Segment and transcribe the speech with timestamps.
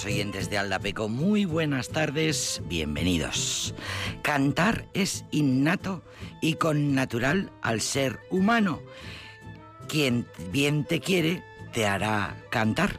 [0.00, 3.74] Queridos oyentes de Aldapeco, muy buenas tardes, bienvenidos.
[4.22, 6.02] Cantar es innato
[6.40, 8.80] y con natural al ser humano.
[9.88, 11.42] Quien bien te quiere,
[11.72, 12.98] te hará cantar.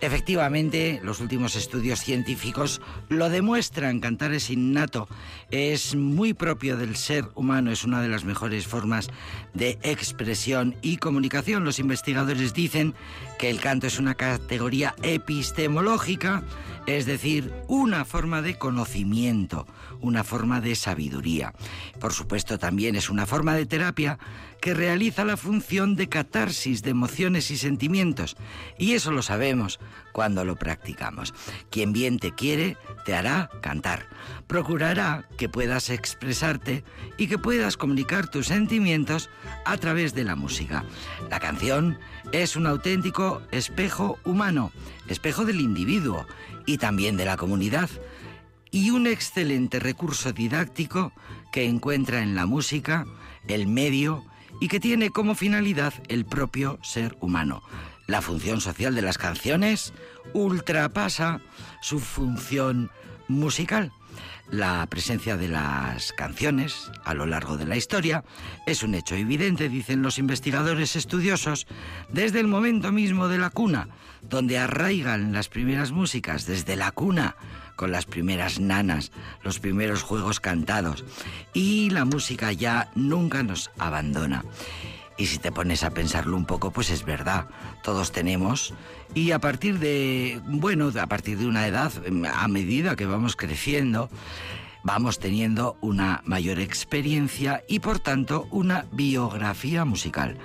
[0.00, 3.98] Efectivamente, los últimos estudios científicos lo demuestran.
[3.98, 5.08] Cantar es innato,
[5.50, 9.08] es muy propio del ser humano, es una de las mejores formas
[9.54, 11.64] de expresión y comunicación.
[11.64, 12.94] Los investigadores dicen
[13.40, 16.44] que el canto es una categoría epistemológica,
[16.88, 19.66] es decir, una forma de conocimiento,
[20.00, 21.52] una forma de sabiduría.
[22.00, 24.18] Por supuesto, también es una forma de terapia
[24.62, 28.38] que realiza la función de catarsis de emociones y sentimientos.
[28.78, 29.80] Y eso lo sabemos
[30.12, 31.34] cuando lo practicamos.
[31.68, 32.78] Quien bien te quiere,
[33.08, 34.06] te hará cantar.
[34.46, 36.84] Procurará que puedas expresarte
[37.16, 39.30] y que puedas comunicar tus sentimientos
[39.64, 40.84] a través de la música.
[41.30, 41.98] La canción
[42.32, 44.72] es un auténtico espejo humano,
[45.06, 46.26] espejo del individuo
[46.66, 47.88] y también de la comunidad
[48.70, 51.12] y un excelente recurso didáctico
[51.50, 53.06] que encuentra en la música
[53.46, 54.22] el medio
[54.60, 57.62] y que tiene como finalidad el propio ser humano.
[58.08, 59.92] La función social de las canciones
[60.32, 61.42] ultrapasa
[61.82, 62.90] su función
[63.28, 63.92] musical.
[64.50, 68.24] La presencia de las canciones a lo largo de la historia
[68.66, 71.66] es un hecho evidente, dicen los investigadores estudiosos,
[72.08, 73.90] desde el momento mismo de la cuna,
[74.22, 77.36] donde arraigan las primeras músicas, desde la cuna,
[77.76, 81.04] con las primeras nanas, los primeros juegos cantados,
[81.52, 84.44] y la música ya nunca nos abandona.
[85.18, 87.48] Y si te pones a pensarlo un poco, pues es verdad,
[87.82, 88.72] todos tenemos
[89.14, 91.92] y a partir de, bueno, a partir de una edad,
[92.32, 94.10] a medida que vamos creciendo,
[94.84, 100.38] vamos teniendo una mayor experiencia y por tanto una biografía musical,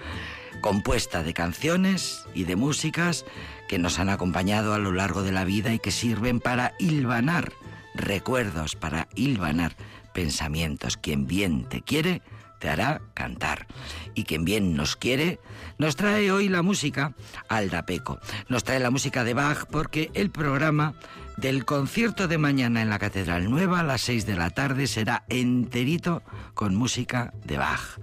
[0.61, 3.25] compuesta de canciones y de músicas
[3.67, 7.51] que nos han acompañado a lo largo de la vida y que sirven para hilvanar
[7.95, 9.75] recuerdos, para hilvanar
[10.13, 10.97] pensamientos.
[10.97, 12.21] Quien bien te quiere,
[12.63, 13.67] te hará cantar.
[14.15, 15.41] Y quien bien nos quiere,
[15.77, 17.13] nos trae hoy la música
[17.49, 18.21] Aldapeco.
[18.47, 20.93] Nos trae la música de Bach porque el programa
[21.35, 25.25] del concierto de mañana en la Catedral Nueva a las 6 de la tarde será
[25.27, 26.23] enterito
[26.53, 27.99] con música de Bach.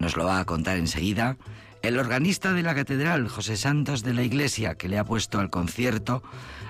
[0.00, 1.36] Nos lo va a contar enseguida
[1.82, 5.50] el organista de la catedral, José Santos de la Iglesia, que le ha puesto al
[5.50, 6.24] concierto,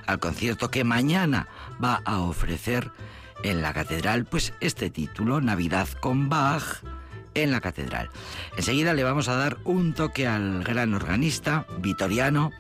[0.07, 1.49] al concierto que mañana
[1.83, 2.93] va a ofrecer
[3.43, 6.83] en la catedral, pues este título, Navidad con Bach,
[7.35, 8.11] en la catedral.
[8.57, 12.51] Enseguida le vamos a dar un toque al gran organista vitoriano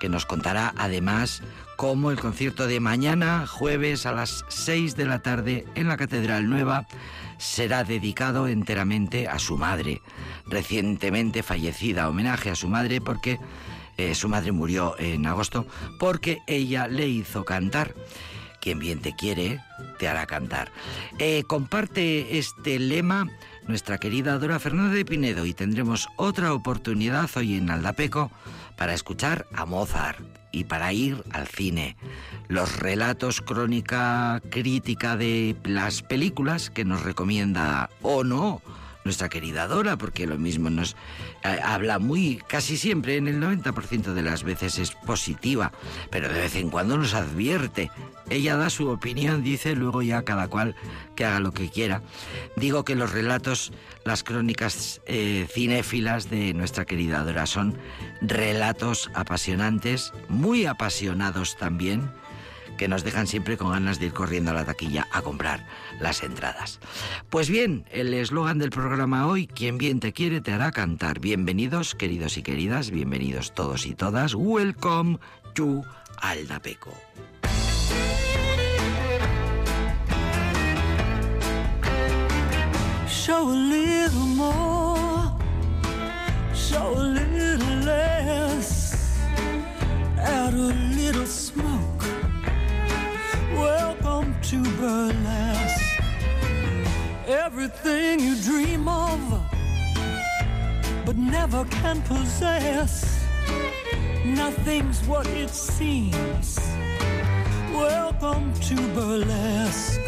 [0.00, 1.42] que nos contará además
[1.76, 6.50] cómo el concierto de mañana, jueves a las 6 de la tarde en la Catedral
[6.50, 6.86] Nueva,
[7.38, 10.02] será dedicado enteramente a su madre,
[10.46, 13.38] recientemente fallecida, homenaje a su madre porque
[13.96, 15.66] eh, su madre murió en agosto,
[15.98, 17.94] porque ella le hizo cantar.
[18.60, 19.60] Quien bien te quiere,
[19.98, 20.70] te hará cantar.
[21.18, 23.26] Eh, comparte este lema
[23.66, 28.30] nuestra querida Dora Fernández de Pinedo y tendremos otra oportunidad hoy en Aldapeco
[28.76, 30.20] para escuchar a Mozart
[30.50, 31.96] y para ir al cine.
[32.48, 38.60] Los relatos crónica crítica de las películas que nos recomienda o no
[39.04, 40.96] nuestra querida Dora, porque lo mismo nos
[41.44, 45.72] eh, habla muy, casi siempre, en el 90% de las veces es positiva,
[46.10, 47.90] pero de vez en cuando nos advierte.
[48.30, 50.74] Ella da su opinión, dice, luego ya cada cual
[51.16, 52.02] que haga lo que quiera.
[52.56, 53.72] Digo que los relatos,
[54.04, 57.76] las crónicas eh, cinéfilas de nuestra querida Dora son
[58.20, 62.10] relatos apasionantes, muy apasionados también,
[62.82, 65.64] que nos dejan siempre con ganas de ir corriendo a la taquilla a comprar
[66.00, 66.80] las entradas.
[67.30, 71.20] Pues bien, el eslogan del programa hoy, quien bien te quiere te hará cantar.
[71.20, 74.34] Bienvenidos, queridos y queridas, bienvenidos todos y todas.
[74.34, 75.20] Welcome
[75.54, 75.84] to
[76.22, 76.92] Aldapeco.
[83.06, 85.30] Show a little more,
[86.52, 89.20] show a little less,
[90.18, 91.91] a little smoke.
[94.52, 96.02] To burlesque.
[97.26, 99.18] Everything you dream of,
[101.06, 103.24] but never can possess.
[104.26, 106.58] Nothing's what it seems.
[107.72, 109.98] Welcome to burlesque.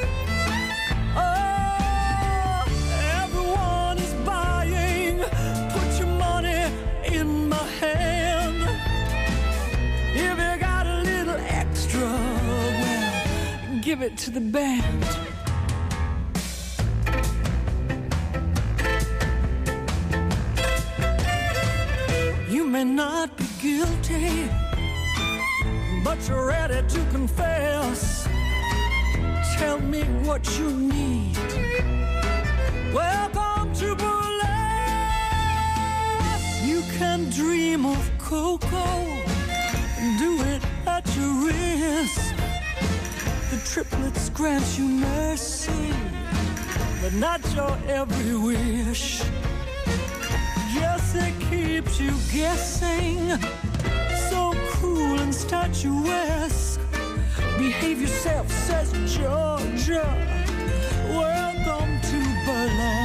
[13.94, 15.05] Give it to the band.
[22.50, 24.50] You may not be guilty,
[26.02, 28.26] but you're ready to confess.
[29.58, 31.37] Tell me what you need.
[32.93, 34.55] Welcome to burlesque.
[36.64, 39.05] You can dream of cocoa
[39.99, 42.33] and do it at your risk.
[43.54, 45.92] The triplets grant you mercy,
[47.00, 49.22] but not your every wish.
[50.74, 53.30] Yes, it keeps you guessing.
[54.28, 56.80] So cruel and statuesque.
[57.56, 60.04] Behave yourself, says Georgia.
[61.10, 63.03] Welcome to burlesque.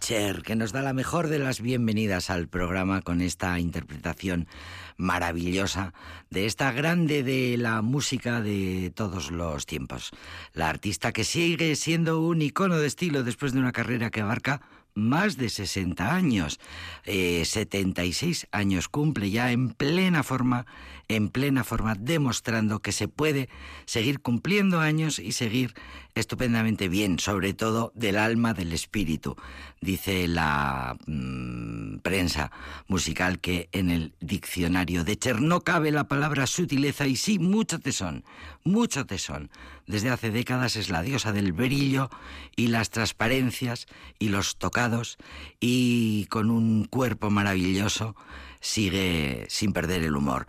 [0.00, 4.48] Cher, que nos da la mejor de las bienvenidas al programa con esta interpretación
[4.96, 5.94] maravillosa
[6.30, 10.10] de esta grande de la música de todos los tiempos.
[10.52, 14.62] La artista que sigue siendo un icono de estilo después de una carrera que abarca
[14.94, 16.60] más de 60 años.
[17.04, 20.66] Eh, 76 años cumple ya en plena forma,
[21.08, 23.48] en plena forma, demostrando que se puede
[23.84, 25.74] seguir cumpliendo años y seguir
[26.14, 29.36] estupendamente bien, sobre todo del alma, del espíritu.
[29.80, 32.50] Dice la mm, prensa
[32.86, 37.78] musical que en el diccionario de Cher no cabe la palabra sutileza y sí mucho
[37.80, 38.24] tesón,
[38.64, 39.50] mucho tesón.
[39.86, 42.10] Desde hace décadas es la diosa del brillo
[42.56, 43.86] y las transparencias
[44.18, 45.18] y los tocados
[45.60, 48.14] y con un cuerpo maravilloso
[48.60, 50.46] sigue sin perder el humor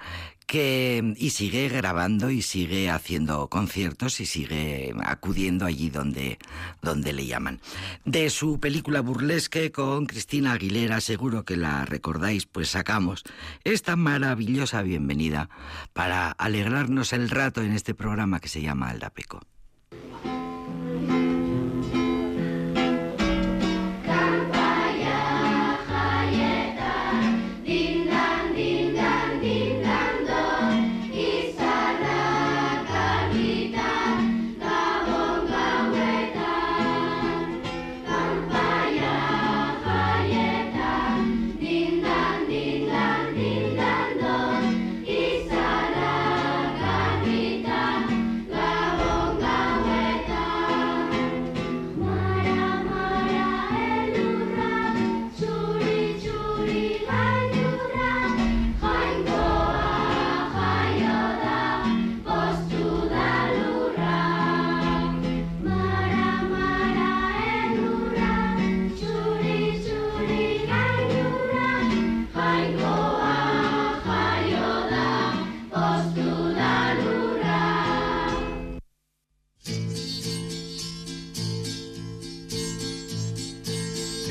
[0.56, 6.38] y sigue grabando y sigue haciendo conciertos y sigue acudiendo allí donde
[6.82, 7.60] donde le llaman.
[8.06, 13.24] De su película Burlesque con Cristina Aguilera, seguro que la recordáis, pues sacamos
[13.64, 15.50] esta maravillosa bienvenida
[15.94, 19.42] para alegrarnos el rato en este programa que se llama Aldapeco.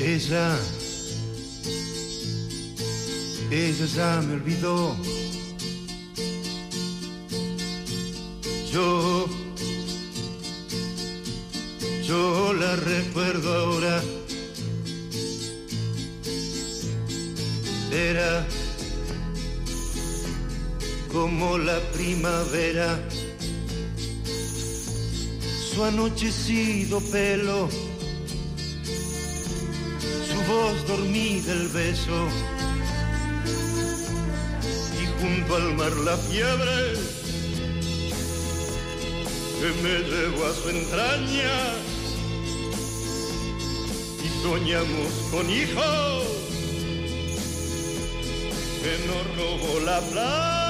[0.05, 0.59] Ella,
[3.49, 4.97] ella ya me olvidó.
[8.69, 9.29] Yo,
[12.05, 14.03] yo la recuerdo ahora.
[17.89, 18.45] Era
[21.13, 22.99] como la primavera,
[25.73, 27.69] su anochecido pelo
[30.53, 32.17] voz dormida el beso
[35.01, 36.77] y junto al mar la fiebre
[39.59, 41.55] que me llevó a su entraña
[44.25, 46.23] y soñamos con hijos
[48.81, 50.62] que nos robó la plata.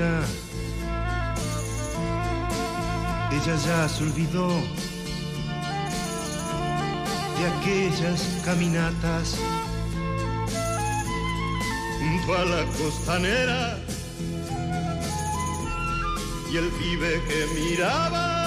[0.00, 0.22] Ella,
[3.66, 4.48] ya se olvidó
[7.38, 9.36] de aquellas caminatas
[11.98, 13.78] junto a la costanera
[16.50, 18.40] y el pibe que miraba.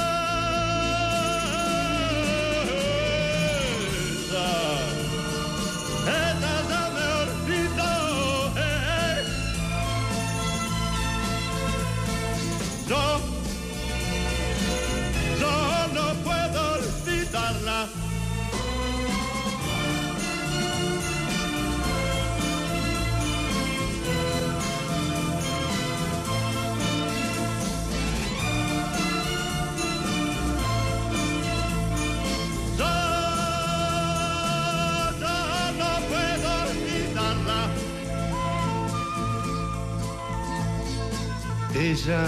[41.83, 42.27] Ella,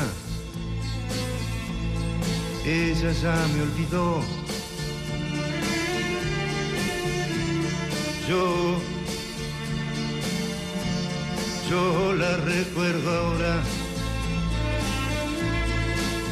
[2.65, 4.21] ella ya me olvidó.
[8.27, 8.79] Yo,
[11.69, 13.63] yo la recuerdo ahora.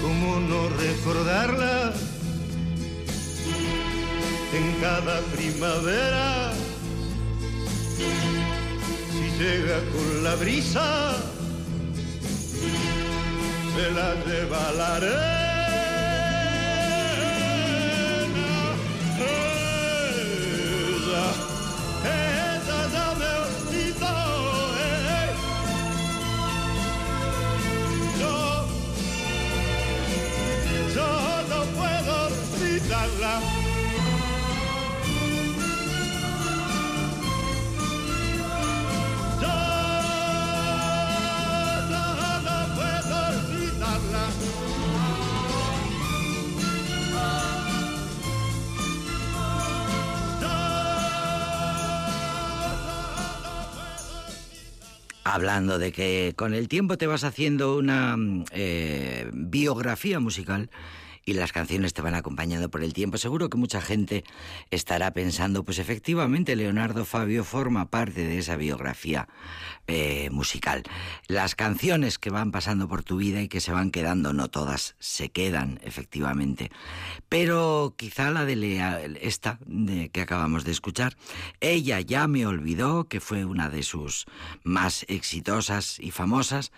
[0.01, 1.93] ¿Cómo no recordarla?
[4.53, 6.53] en cada primavera.
[9.11, 11.32] Si llega con la brisa,
[13.75, 15.13] se la lleva la arena.
[20.23, 21.25] Ella,
[22.05, 24.15] ella ya me olvidó.
[24.79, 25.29] eh.
[28.19, 28.35] Yo,
[30.95, 31.09] yo
[31.49, 33.33] no puedo olvidarla.
[55.33, 60.69] Hablando de que con el tiempo te vas haciendo una mm, eh, biografía musical
[61.25, 64.23] y las canciones te van acompañando por el tiempo, seguro que mucha gente
[64.71, 69.27] estará pensando, pues efectivamente Leonardo Fabio forma parte de esa biografía
[69.87, 70.83] eh, musical.
[71.27, 74.95] Las canciones que van pasando por tu vida y que se van quedando, no todas
[74.99, 76.71] se quedan, efectivamente,
[77.29, 79.59] pero quizá la de Lea, esta
[80.11, 81.15] que acabamos de escuchar,
[81.59, 84.25] ella ya me olvidó, que fue una de sus
[84.63, 86.71] más exitosas y famosas,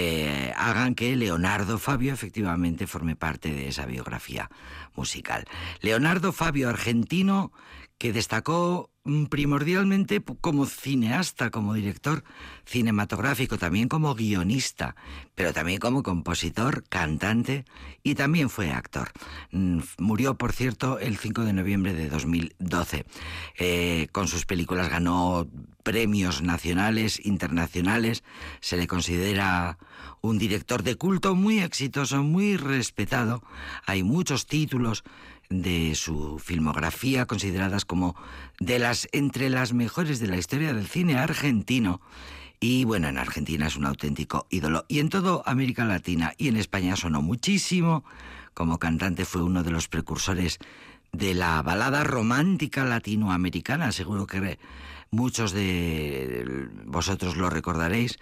[0.00, 4.48] eh, hagan que Leonardo Fabio efectivamente forme parte de esa biografía
[4.94, 5.44] musical.
[5.80, 7.50] Leonardo Fabio, argentino,
[7.98, 12.22] que destacó mm, primordialmente como cineasta, como director
[12.64, 14.94] cinematográfico, también como guionista,
[15.34, 17.64] pero también como compositor, cantante
[18.04, 19.10] y también fue actor.
[19.50, 23.04] Mm, Murió, por cierto, el 5 de noviembre de 2012.
[23.58, 25.48] Eh, con sus películas ganó
[25.82, 28.22] premios nacionales, internacionales,
[28.60, 29.78] se le considera
[30.20, 33.42] un director de culto muy exitoso, muy respetado.
[33.86, 35.04] Hay muchos títulos
[35.50, 38.16] de su filmografía consideradas como
[38.60, 42.00] de las entre las mejores de la historia del cine argentino.
[42.60, 44.84] Y bueno, en Argentina es un auténtico ídolo.
[44.88, 48.04] Y en toda América Latina y en España sonó muchísimo.
[48.52, 50.58] Como cantante fue uno de los precursores
[51.12, 53.92] de la balada romántica latinoamericana.
[53.92, 54.58] Seguro que
[55.10, 58.18] muchos de vosotros lo recordaréis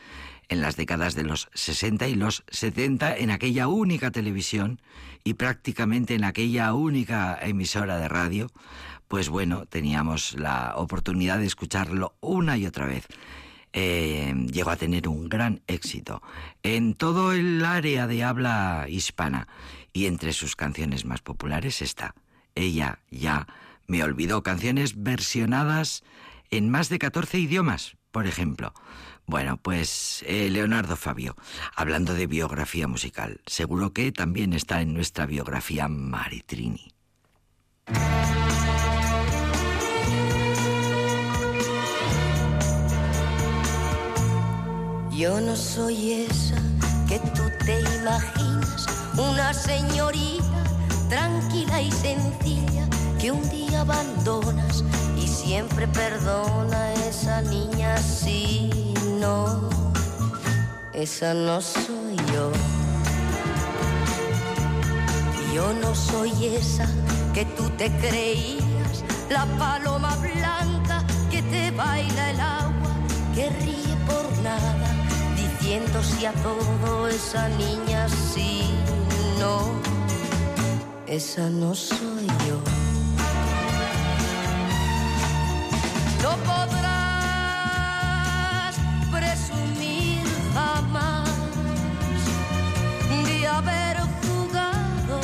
[0.48, 4.80] en las décadas de los 60 y los 70 en aquella única televisión
[5.24, 8.48] y prácticamente en aquella única emisora de radio,
[9.08, 13.06] pues bueno, teníamos la oportunidad de escucharlo una y otra vez.
[13.72, 16.22] Eh, llegó a tener un gran éxito
[16.62, 19.48] en todo el área de habla hispana
[19.92, 22.14] y entre sus canciones más populares está
[22.54, 23.46] Ella ya
[23.86, 26.02] me olvidó, canciones versionadas
[26.50, 28.72] en más de 14 idiomas, por ejemplo.
[29.26, 31.34] Bueno, pues eh, Leonardo Fabio,
[31.74, 36.92] hablando de biografía musical, seguro que también está en nuestra biografía Maritrini.
[45.10, 46.62] Yo no soy esa
[47.08, 50.64] que tú te imaginas, una señorita
[51.08, 54.84] tranquila y sencilla que un día abandonas
[55.16, 59.68] y siempre perdona esa niña sí, no,
[60.92, 62.50] esa no soy yo.
[65.54, 66.86] Yo no soy esa
[67.32, 72.92] que tú te creías, la paloma blanca que te baila el agua,
[73.34, 74.88] que ríe por nada,
[75.36, 78.62] diciendo a todo esa niña sí,
[79.38, 79.58] no,
[81.06, 82.58] esa no soy yo.
[86.22, 86.95] No podrás
[93.56, 95.20] haber jugado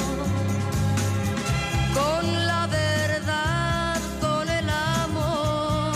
[1.95, 5.93] con la verdad, con el amor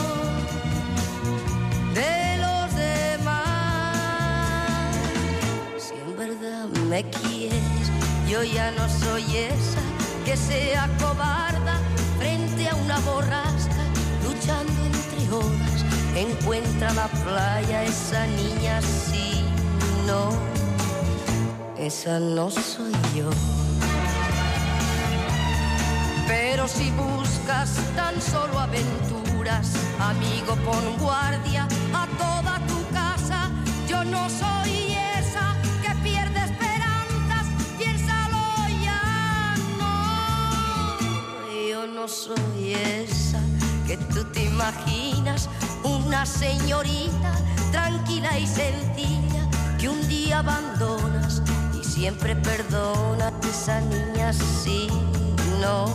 [1.95, 3.97] de los demás.
[5.79, 7.91] Si en verdad me quieres,
[8.29, 9.81] yo ya no soy esa
[10.27, 11.81] que sea cobarda
[12.19, 13.83] frente a una borrasca,
[14.25, 15.85] luchando entre olas.
[16.15, 19.45] Encuentra la playa esa niña, sí,
[20.07, 20.56] no,
[21.87, 23.31] esa no soy yo.
[26.27, 29.71] Pero si buscas tan solo aventuras,
[30.01, 33.51] amigo, pon guardia a toda tu casa.
[33.89, 37.47] Yo no soy esa que pierde esperanzas,
[37.79, 38.45] piénsalo
[38.83, 40.99] ya, no.
[41.71, 43.41] Yo no soy esa
[43.87, 45.49] que tú te imaginas,
[45.85, 47.33] una señorita
[47.71, 51.43] tranquila y sencilla que un día abandonas
[51.97, 54.87] siempre perdona esa niña, sí,
[55.63, 55.87] no,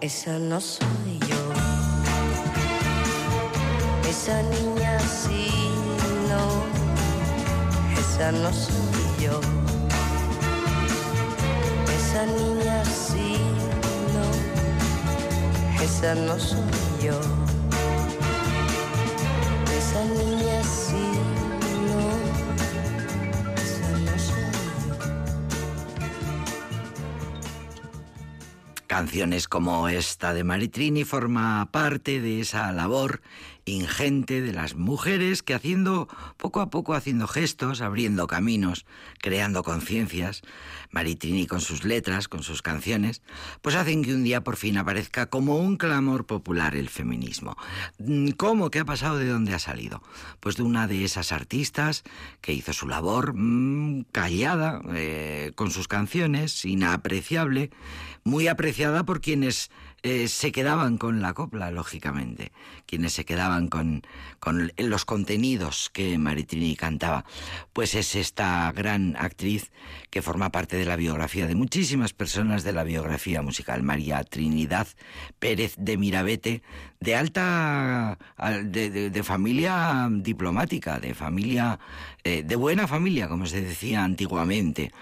[0.00, 1.42] esa no soy yo.
[4.08, 5.50] Esa niña sí,
[6.30, 6.44] no,
[8.00, 9.38] esa no soy yo.
[11.98, 13.36] Esa niña sí,
[14.14, 14.24] no,
[15.84, 16.62] esa no soy
[17.02, 17.43] yo.
[28.94, 33.22] Canciones como esta de Maritrini forma parte de esa labor
[33.66, 38.86] ingente de las mujeres que haciendo poco a poco haciendo gestos, abriendo caminos,
[39.20, 40.42] creando conciencias,
[40.90, 43.22] Maritrini con sus letras, con sus canciones,
[43.62, 47.56] pues hacen que un día por fin aparezca como un clamor popular el feminismo.
[47.98, 48.70] Mm, ¿Cómo?
[48.70, 49.18] ¿Qué ha pasado?
[49.18, 50.02] ¿De dónde ha salido?
[50.40, 52.04] Pues de una de esas artistas
[52.40, 57.70] que hizo su labor mm, callada, eh, con sus canciones, inapreciable,
[58.24, 59.70] muy apreciada por quienes
[60.06, 62.52] eh, se quedaban con la copla, lógicamente,
[62.84, 64.02] quienes se quedaban con,
[64.76, 67.24] los contenidos que Maritrini cantaba.
[67.72, 69.72] Pues es esta gran actriz
[70.10, 74.88] que forma parte de la biografía de muchísimas personas de la biografía musical, María Trinidad
[75.38, 76.62] Pérez de Mirabete,
[77.00, 78.18] de alta,
[78.62, 81.78] de familia diplomática, de familia,
[82.24, 84.92] eh, de buena familia, como se decía antiguamente,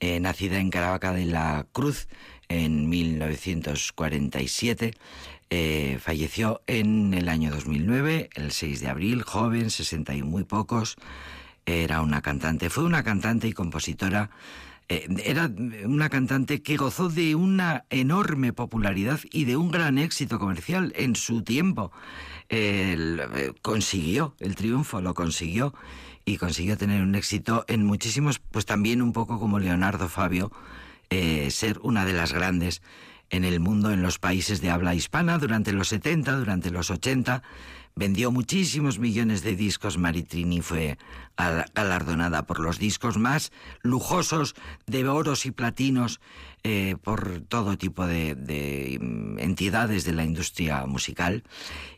[0.00, 2.08] eh, nacida en Caravaca de la Cruz,
[2.54, 4.94] en 1947.
[5.50, 10.96] eh, falleció en el año 2009, el 6 de abril, joven, 60 y muy pocos.
[11.66, 14.30] Era una cantante, fue una cantante y compositora.
[14.88, 15.50] eh, era
[15.84, 21.16] una cantante que gozó de una enorme popularidad y de un gran éxito comercial en
[21.16, 21.90] su tiempo.
[22.50, 25.74] Eh, consiguió el triunfo, lo consiguió
[26.24, 30.52] y consiguió tener un éxito en muchísimos, pues también un poco como Leonardo Fabio,
[31.10, 32.82] eh, ser una de las grandes
[33.30, 37.42] en el mundo, en los países de habla hispana, durante los 70, durante los 80.
[37.96, 39.98] Vendió muchísimos millones de discos.
[39.98, 40.98] Maritrini fue
[41.36, 44.54] al- galardonada por los discos más lujosos
[44.86, 46.20] de oros y platinos
[46.64, 51.44] eh, por todo tipo de, mm, entidades de la industria musical.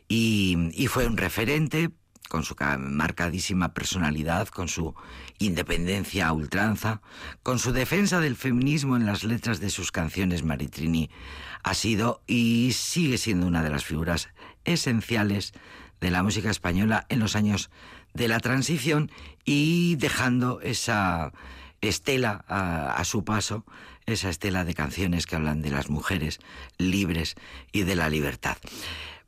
[0.07, 1.89] Y fue un referente
[2.29, 4.93] con su ca- marcadísima personalidad, con su
[5.39, 7.01] independencia a ultranza,
[7.43, 11.09] con su defensa del feminismo en las letras de sus canciones, Maritrini
[11.63, 14.29] ha sido y sigue siendo una de las figuras
[14.65, 15.53] esenciales
[16.01, 17.69] de la música española en los años
[18.13, 19.11] de la transición
[19.45, 21.31] y dejando esa
[21.81, 23.65] estela a, a su paso,
[24.05, 26.39] esa estela de canciones que hablan de las mujeres
[26.77, 27.35] libres
[27.71, 28.57] y de la libertad.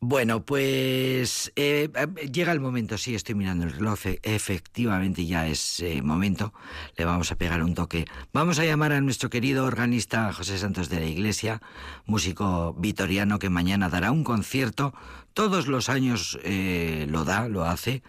[0.02, 5.46] Bueno, pues eh, eh, llega el momento, sí, estoy mirando el reloj, e- efectivamente ya
[5.46, 6.54] es eh, momento,
[6.96, 8.06] le vamos a pegar un toque.
[8.32, 11.62] Vamos a llamar a nuestro querido organista José Santos de la Iglesia,
[12.06, 14.94] músico vitoriano que mañana dará un concierto,
[15.34, 18.02] todos los años eh, lo da, lo hace,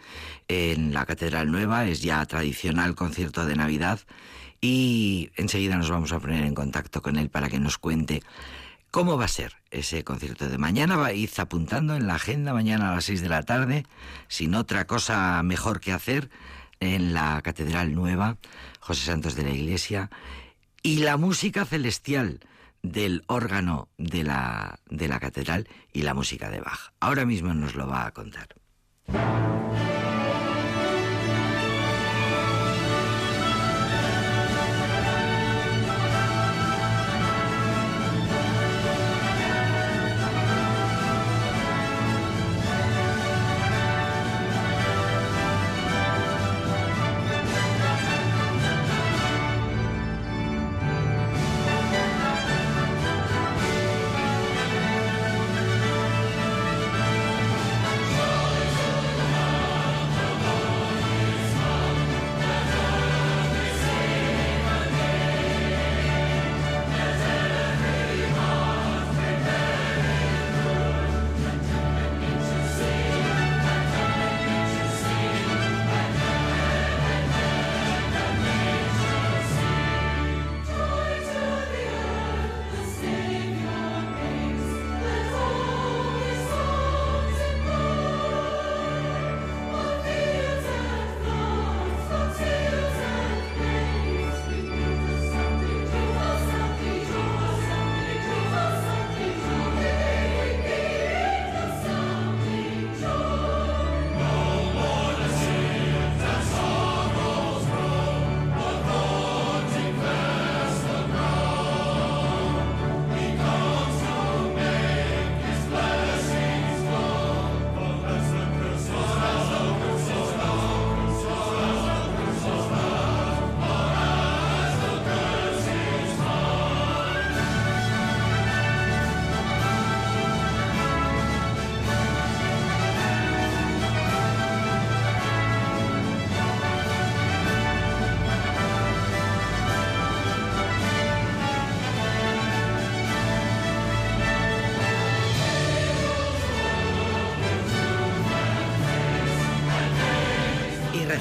[0.47, 3.99] en la Catedral Nueva, es ya tradicional concierto de Navidad.
[4.61, 8.23] Y enseguida nos vamos a poner en contacto con él para que nos cuente
[8.91, 10.97] ¿Cómo va a ser ese concierto de mañana?
[10.97, 13.87] Va ir apuntando en la agenda mañana a las 6 de la tarde,
[14.27, 16.29] sin otra cosa mejor que hacer,
[16.81, 18.39] en la Catedral Nueva,
[18.81, 20.11] José Santos de la Iglesia,
[20.83, 22.41] y la música celestial
[22.83, 26.93] del órgano de la, de la catedral y la música de Bach.
[26.99, 28.49] Ahora mismo nos lo va a contar.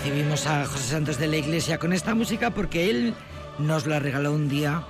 [0.09, 3.13] Recibimos a José Santos de la Iglesia con esta música porque él
[3.59, 4.81] nos la regaló un día,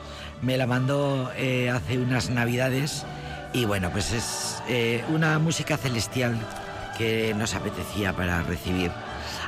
[0.42, 3.06] me la mandó eh, hace unas navidades
[3.52, 6.40] y bueno, pues es eh, una música celestial
[6.98, 8.92] que nos apetecía para recibir.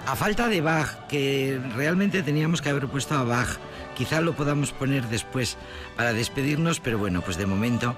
[0.08, 3.58] A falta de Bach, que realmente teníamos que haber puesto a Bach,
[3.96, 5.56] quizá lo podamos poner después
[5.96, 7.96] para despedirnos, pero bueno, pues de momento,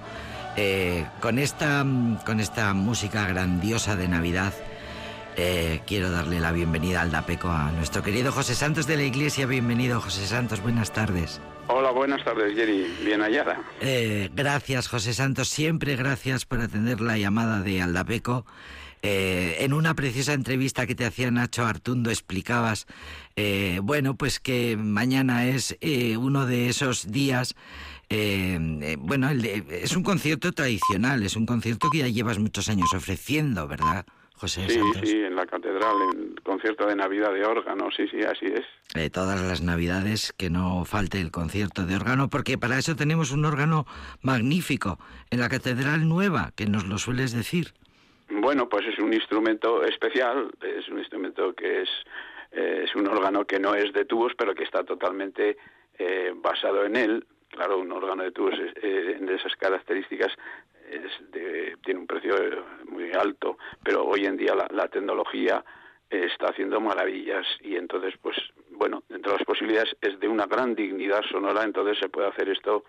[0.57, 1.83] eh, con, esta,
[2.23, 4.53] con esta música grandiosa de Navidad,
[5.37, 9.45] eh, quiero darle la bienvenida al DAPECO a nuestro querido José Santos de la Iglesia.
[9.45, 11.41] Bienvenido, José Santos, buenas tardes.
[11.67, 12.85] Hola, buenas tardes, Jerry.
[13.05, 13.61] Bien hallada.
[13.81, 15.49] Eh, gracias, José Santos.
[15.49, 18.45] Siempre gracias por atender la llamada de Aldapeco.
[19.01, 22.87] Eh, en una preciosa entrevista que te hacía Nacho Artundo explicabas,
[23.35, 27.55] eh, bueno, pues que mañana es eh, uno de esos días,
[28.09, 32.39] eh, eh, bueno, el de- es un concierto tradicional, es un concierto que ya llevas
[32.39, 34.05] muchos años ofreciendo, ¿verdad,
[34.43, 35.09] José Sí, Santos?
[35.09, 38.65] sí, en la catedral, en concierto de Navidad de órgano, sí, sí, así es.
[38.93, 43.31] Eh, todas las navidades que no falte el concierto de órgano, porque para eso tenemos
[43.31, 43.85] un órgano
[44.21, 44.99] magnífico
[45.31, 47.67] en la Catedral Nueva, que nos lo sueles decir.
[48.29, 51.89] Bueno, pues es un instrumento especial, es un instrumento que es,
[52.51, 55.55] eh, es un órgano que no es de tubos, pero que está totalmente
[55.99, 57.25] eh, basado en él.
[57.47, 60.33] Claro, un órgano de tubos eh, de esas características
[60.95, 65.63] es de- tiene un precio eh, muy alto, pero hoy en día la, la tecnología
[66.09, 68.37] eh, está haciendo maravillas y entonces, pues,
[68.71, 72.49] bueno, dentro de las posibilidades es de una gran dignidad sonora, entonces se puede hacer
[72.49, 72.83] esto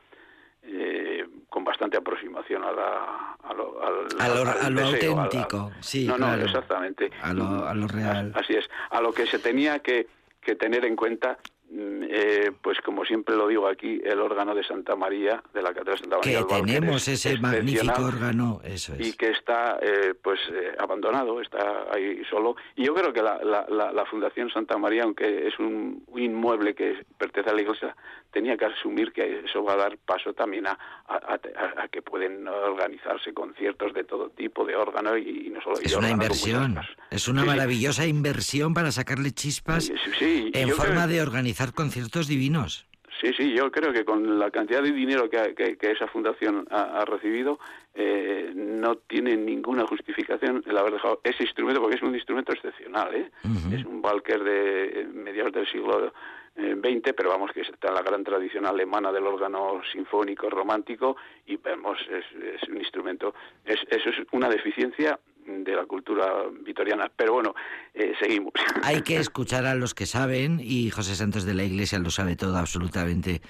[0.67, 5.13] eh, con bastante aproximación a, la, a lo, al- A lo- al a lo deseo,
[5.13, 7.11] a la- auténtico, sí, No, no, exactamente.
[7.23, 8.33] A lo- a lo real.
[8.35, 10.07] As- Así es, a lo que se tenía que,
[10.41, 11.39] que tener en cuenta,
[11.77, 15.97] eh, pues como siempre lo digo aquí, el órgano de Santa María, de la Catedral
[15.97, 16.39] de Santa María.
[16.47, 19.17] Que tenemos es ese magnífico órgano, eso y es.
[19.17, 22.57] que está eh, pues eh, abandonado, está ahí solo.
[22.77, 26.75] Y yo creo que la, la, la, la Fundación Santa María, aunque es un, inmueble
[26.75, 27.97] que pertenece a la Iglesia,
[28.33, 32.03] tenía que asumir que eso va a dar paso también a, a, a- a que
[32.03, 36.11] pueden organizarse conciertos de todo tipo de órgano y, y no solo y Es una
[36.11, 36.77] inversión,
[37.11, 37.55] es una Sí, sí.
[37.55, 41.21] maravillosa inversión para sacarle chispas Sí, y en yo forma creo- de
[41.65, 42.87] organizar conciertos divinos.
[43.21, 46.67] Sí, sí, yo creo que con la cantidad de dinero que, que- que esa fundación
[46.71, 47.59] ha, ha recibido,
[47.95, 53.15] eh, no tiene ninguna justificación el haber dejado ese instrumento, porque es un instrumento excepcional,
[53.15, 53.31] ¿eh?
[53.73, 56.13] Es un Walker de eh, mediados del siglo
[56.57, 61.17] eh, XX, pero vamos, que está en la gran tradición alemana del órgano sinfónico romántico,
[61.47, 62.25] y vemos, es,
[62.63, 63.33] es un instrumento,
[63.65, 66.27] es, eso es una deficiencia de la cultura
[66.65, 67.11] vitoriana.
[67.17, 67.55] Pero bueno,
[67.95, 68.53] eh, seguimos.
[68.83, 72.37] Hay que escuchar a los que saben, y José Santos de la Iglesia lo sabe
[72.37, 73.41] todo, absolutamente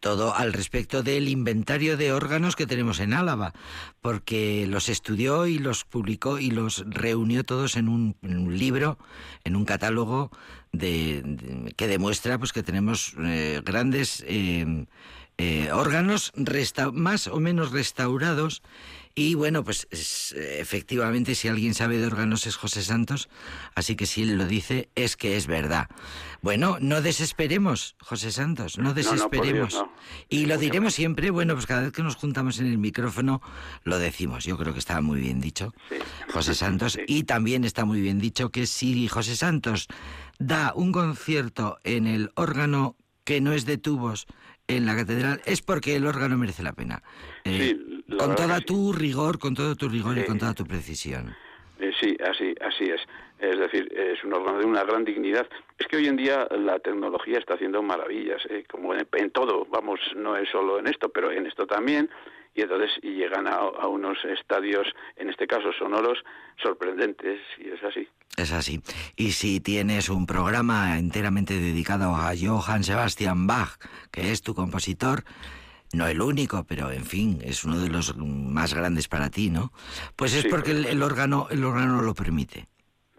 [0.00, 3.52] todo, al respecto del inventario de órganos que tenemos en Álava,
[4.00, 8.98] porque los estudió y los publicó y los reunió todos en un, en un libro,
[9.44, 10.30] en un catálogo
[10.72, 14.86] de, de- que demuestra pues que tenemos eh, grandes eh,
[15.38, 18.62] eh, órganos resta- más o menos restaurados
[19.14, 23.28] y bueno, pues es, eh, efectivamente si alguien sabe de órganos es José Santos,
[23.74, 25.88] así que si él lo dice es que es verdad.
[26.40, 29.74] Bueno, no desesperemos, José Santos, no no, por Dios, desesperemos.
[29.74, 29.92] no.
[30.28, 33.42] Y lo diremos siempre, bueno, pues cada vez que nos juntamos en el micrófono
[33.84, 34.44] lo decimos.
[34.44, 35.96] Yo creo que está muy bien dicho, Sí.
[36.32, 36.92] José Santos.
[36.98, 37.00] Sí.
[37.06, 39.88] Y también está muy bien dicho que si José Santos
[40.38, 44.26] da un concierto en el órgano que no es de tubos
[44.68, 47.02] en la catedral, es porque el órgano merece la pena.
[47.44, 48.64] Eh, Sí, la con toda sí.
[48.64, 51.34] tu rigor, con todo tu rigor y con toda tu precisión.
[51.78, 53.00] Eh, sí, así, así es.
[53.38, 55.48] Es decir, es un órgano de una gran dignidad.
[55.76, 59.66] Es que hoy en día la tecnología está haciendo maravillas, eh, como en, en todo,
[59.68, 62.08] vamos, no es solo en esto, pero en esto también.
[62.54, 66.18] Y entonces y llegan a, a unos estadios, en este caso sonoros,
[66.62, 68.06] sorprendentes, y es así.
[68.36, 68.80] Es así.
[69.16, 73.78] Y si tienes un programa enteramente dedicado a Johann Sebastian Bach,
[74.10, 75.24] que es tu compositor,
[75.94, 79.72] no el único, pero en fin, es uno de los más grandes para ti, ¿no?
[80.16, 82.66] Pues es Sí, porque el, el órgano el órgano lo permite.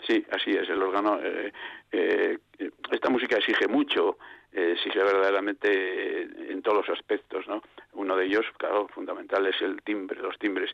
[0.05, 1.19] Sí, así es, el órgano.
[1.23, 1.51] eh,
[1.91, 2.37] eh,
[2.91, 4.17] esta música exige mucho,
[4.51, 7.61] eh, exige verdaderamente eh, en todos los aspectos, ¿no?
[7.93, 10.71] Uno de ellos, claro, fundamental es el timbre, los timbres.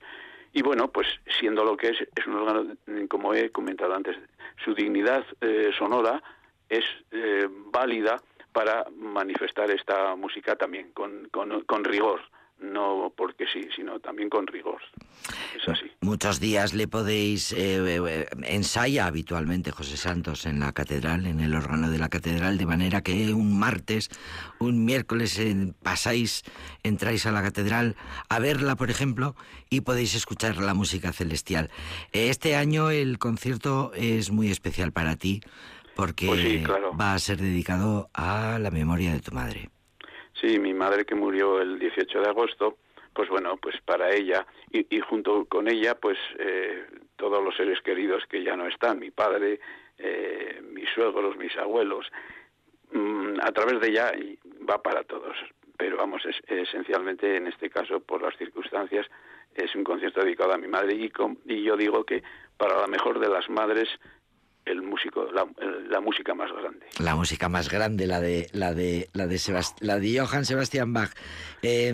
[0.53, 1.07] Y bueno, pues
[1.39, 2.75] siendo lo que es, es un órgano,
[3.07, 4.17] como he comentado antes,
[4.63, 6.23] su dignidad eh, sonora
[6.69, 12.21] es eh, válida para manifestar esta música también con, con, rigor,
[12.59, 14.81] no porque sí, sino también con rigor.
[15.55, 15.91] Es así.
[16.01, 21.55] Muchos días le podéis eh, eh, ensaya habitualmente José Santos en la catedral, en el
[21.55, 24.09] órgano de la catedral, de manera que un martes,
[24.59, 26.43] un miércoles eh, pasáis,
[26.83, 27.95] entráis a la catedral
[28.29, 29.35] a verla, por ejemplo,
[29.69, 31.69] y podéis escuchar la música celestial.
[32.11, 35.41] Este año el concierto es muy especial para ti
[35.99, 36.95] porque Pues sí, claro.
[36.95, 39.69] va a ser dedicado a la memoria de tu madre.
[40.39, 42.77] Sí, mi madre que murió el 18 de agosto,
[43.13, 46.85] pues bueno, pues para ella y, y junto con ella, pues eh,
[47.17, 49.59] todos los seres queridos que ya no están, mi padre,
[49.97, 52.05] eh, mis suegros, mis abuelos,
[52.93, 54.11] mm, a través de ella
[54.69, 55.35] va para todos.
[55.77, 59.05] Pero vamos, es, esencialmente en este caso, por las circunstancias,
[59.55, 61.11] es un concierto dedicado a mi madre y,
[61.45, 62.23] y yo digo que
[62.57, 63.89] para la mejor de las madres,
[64.99, 65.47] músico, la,
[65.89, 66.85] la música más grande.
[66.99, 70.93] La música más grande, la de la de la de Sebast- la de Johann Sebastian
[70.93, 71.11] Bach.
[71.61, 71.93] Eh,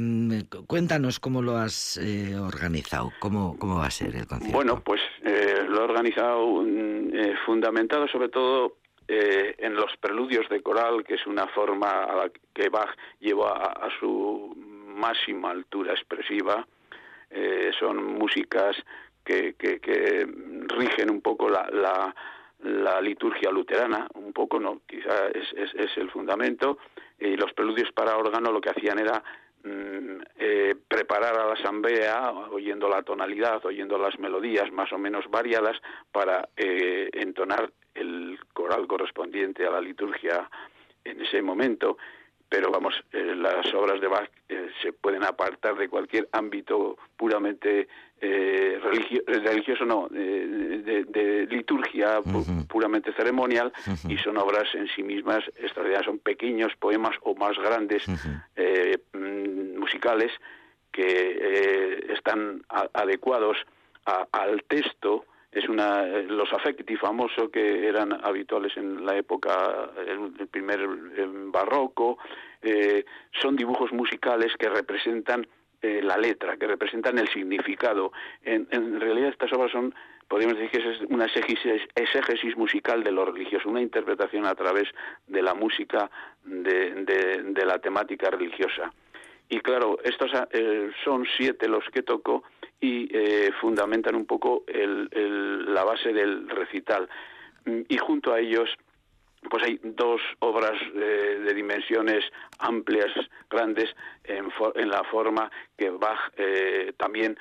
[0.49, 4.55] cu- cuéntanos cómo lo has eh, organizado, cómo cómo va a ser el concierto.
[4.55, 10.49] Bueno, pues eh, lo he organizado mm, eh, fundamentado sobre todo eh, en los preludios
[10.49, 12.89] de coral, que es una forma a la que Bach
[13.19, 14.55] llevó a, a su
[14.87, 16.65] máxima altura expresiva.
[17.29, 18.75] Eh, son músicas
[19.25, 20.25] que, que, que
[20.67, 22.15] rigen un poco la, la,
[22.63, 26.77] la liturgia luterana, un poco, no, quizá es, es, el fundamento.
[27.19, 29.23] Y los preludios para órgano lo que hacían era
[29.63, 35.25] mm, eh, preparar a la asamblea, oyendo la tonalidad, oyendo las melodías más o menos
[35.29, 35.77] variadas,
[36.11, 40.49] para eh, entonar el coral correspondiente a la liturgia
[41.03, 41.97] en ese momento.
[42.55, 47.89] Pero vamos, eh, las obras de Bach eh, se pueden apartar de cualquier ámbito puramente
[48.21, 52.21] eh, religio- eh, religioso, no, de, de liturgia
[52.65, 53.73] puramente ceremonial
[54.09, 58.07] y son obras en sí mismas extraordinarias, son pequeños poemas o más grandes
[59.13, 60.31] mm, musicales
[60.93, 61.03] que
[61.41, 63.57] eh, están a- adecuados
[64.05, 65.25] a- al texto.
[65.55, 70.85] Es una los affecti famoso que eran habituales en la época el, primer
[71.47, 72.19] barroco.
[72.61, 73.05] eh,
[73.41, 75.47] son dibujos musicales que representan
[75.81, 78.11] eh, la letra, que representan el significado.
[78.43, 79.93] En, en realidad estas obras son,
[80.27, 84.89] podríamos decir que es una exégesis, musical de lo religioso, una interpretación a través
[85.27, 86.09] de la música
[86.43, 88.91] de, la temática religiosa.
[89.47, 92.43] Y claro, estos eh, son siete los que toco
[92.85, 97.07] y eh, fundamentan un poco el- el- la base del recital.
[97.65, 98.69] Mm, Y junto a ellos
[99.49, 102.23] pues hay dos obras eh, de dimensiones
[102.57, 103.11] amplias,
[103.47, 103.89] grandes,
[104.23, 107.37] en, fo- en la forma que Bach eh, también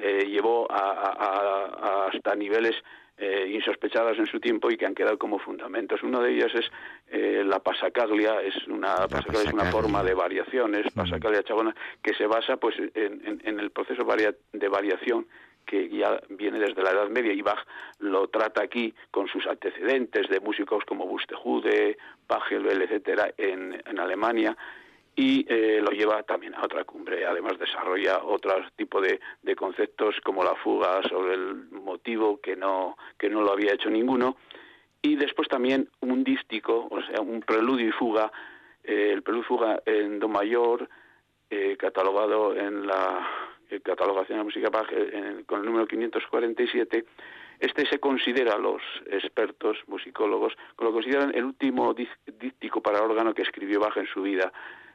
[0.00, 0.92] eh, llevó a-
[1.26, 2.76] a- hasta niveles
[3.20, 6.02] eh, insospechados en su tiempo y que han quedado como fundamentos.
[6.02, 6.70] Uno de ellos es
[7.10, 12.26] eh, la pasacaglia, es una, pasacaglia es una forma de variaciones, pasacaglia chabona, que se
[12.26, 12.90] basa pues en,
[13.24, 15.26] en- en el proceso varia- de variación
[15.66, 17.64] que ya viene desde la Edad Media y Bach
[18.00, 24.56] lo trata aquí con sus antecedentes de músicos como Bustejude, Pachelbel, etcétera, en, en Alemania
[25.16, 27.26] y eh, lo lleva también a otra cumbre.
[27.26, 32.96] Además desarrolla otro tipo de, de conceptos como la fuga sobre el motivo que no
[33.18, 34.36] que no lo había hecho ninguno
[35.02, 38.30] y después también un dístico, o sea, un preludio y fuga,
[38.84, 40.88] eh, el preludio y fuga en do mayor,
[41.48, 43.26] eh, catalogado en la
[43.70, 47.04] eh, catalogación de música Bach eh, con el número 547.
[47.60, 53.42] Este se considera, los expertos musicólogos, lo consideran el último dí- díptico para órgano que
[53.42, 54.52] escribió Bach en su vida.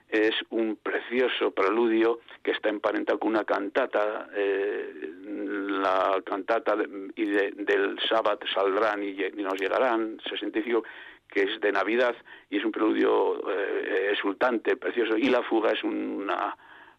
[0.09, 4.93] Es un precioso preludio que está emparentado con una cantata, eh,
[5.25, 10.83] la cantata de- y de- del Sabbat saldrán y nos llegarán, 65,
[11.27, 12.15] que es de Navidad
[12.49, 16.55] y es un preludio eh, exultante, precioso, y la fuga es una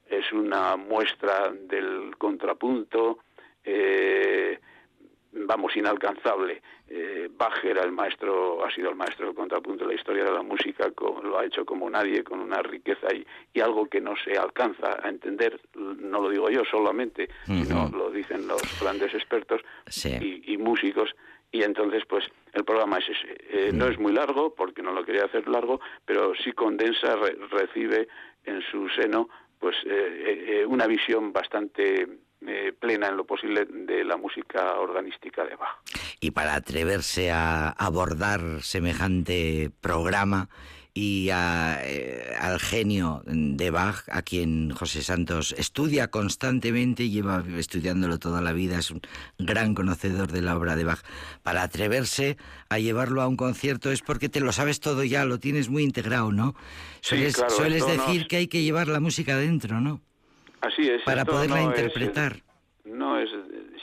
[0.08, 3.18] es una muestra del contrapunto,
[3.64, 4.56] eh,
[5.46, 6.62] vamos, inalcanzable.
[6.88, 10.32] Eh, Bach era el maestro, ha sido el maestro del contrapunto de la historia de
[10.32, 14.00] la música, co- lo ha hecho como nadie, con una riqueza y, y algo que
[14.00, 19.12] no se alcanza a entender, no lo digo yo solamente, sino lo dicen los grandes
[19.14, 20.16] expertos Sí.
[20.20, 21.14] y, y músicos.
[21.52, 23.36] Y entonces, pues, el programa es ese.
[23.50, 27.36] Eh, No es muy largo, porque no lo quería hacer largo, pero sí condensa, re-
[27.50, 28.08] recibe
[28.44, 32.06] en su seno, pues, eh, eh, eh, una visión bastante
[32.46, 35.78] eh, plena en lo posible de la música organística de Bach.
[36.20, 40.48] Y para atreverse a abordar semejante programa
[40.96, 48.18] y a, eh, al genio de Bach, a quien José Santos estudia constantemente, lleva estudiándolo
[48.18, 49.02] toda la vida, es un
[49.38, 51.02] gran conocedor de la obra de Bach.
[51.42, 52.38] Para atreverse
[52.70, 55.82] a llevarlo a un concierto es porque te lo sabes todo ya, lo tienes muy
[55.82, 56.54] integrado, ¿no?
[57.02, 60.00] Sí, Sueles, claro, sueles esto no decir que hay que llevar la música adentro, ¿no?
[60.60, 61.02] Así es.
[61.02, 62.36] Para poderla no es, eh, interpretar.
[62.84, 63.30] no es,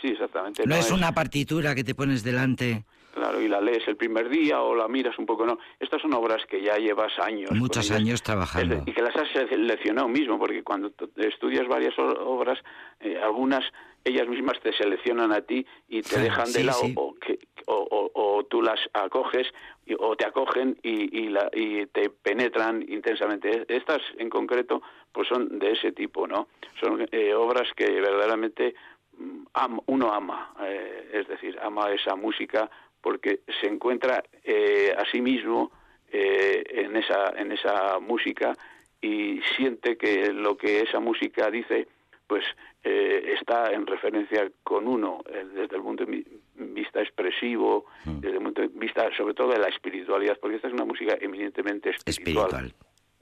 [0.02, 0.64] sí, exactamente.
[0.66, 2.84] No es una partitura que te pones delante.
[3.14, 5.60] Claro, y la lees el primer día o la miras un poco, no.
[5.80, 7.52] Estas son obras que ya llevas años.
[7.52, 8.76] Muchos años trabajando.
[8.78, 12.58] Es de- y que las has seleccionado mismo, porque cuando estudias varias obras,
[13.00, 13.64] eh, algunas
[14.06, 16.94] ellas mismas te seleccionan a ti y te Sí, dejan de sí, lado, sí.
[16.96, 19.48] o que, o, o- o tú las acoges
[19.86, 23.66] y- o te acogen y, y, la- y te penetran intensamente.
[23.68, 26.48] Estas en concreto pues son de ese tipo, ¿no?
[26.82, 28.76] Son eh, obras que verdaderamente
[29.18, 32.70] mm, am- uno ama, eh, es decir, ama esa música
[33.02, 35.72] porque se encuentra eh, a sí mismo
[36.12, 38.54] eh, en esa en esa música
[39.02, 41.88] y siente que lo que esa música dice
[42.28, 42.44] pues
[42.84, 48.38] eh, está en referencia con uno eh, desde el punto de vi- vista expresivo, desde
[48.38, 51.90] el punto de vista sobre todo de la espiritualidad, porque esta es una música eminentemente
[51.92, 52.45] espiritual.
[52.45, 52.74] Espiritual.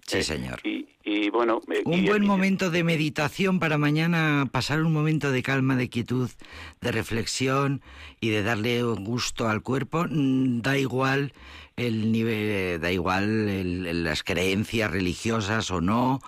[0.05, 0.59] Sí, Eh, señor.
[0.63, 5.31] Y, y bueno, eh, Un y- buen momento de meditación para mañana, pasar un momento
[5.31, 6.29] de calma, de quietud,
[6.81, 7.81] de reflexión
[8.19, 10.05] y de darle un gusto al cuerpo.
[10.09, 11.33] Mm, Da igual
[11.77, 16.19] el nivel, da igual el- las creencias religiosas o no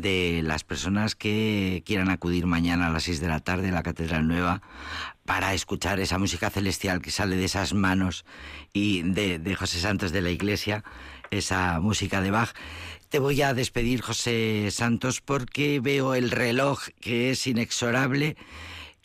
[0.00, 3.82] de las personas que quieran acudir mañana a las 6 de la tarde a la
[3.82, 4.62] Catedral Nueva
[5.24, 8.24] para escuchar esa música celestial que sale de esas manos
[8.72, 10.84] y de, de José Santos de la Iglesia,
[11.30, 12.52] esa música de Bach.
[13.08, 18.36] Te voy a despedir, José Santos, porque veo el reloj que es inexorable